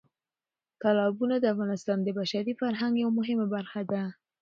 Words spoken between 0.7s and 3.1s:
تالابونه د افغانستان د بشري فرهنګ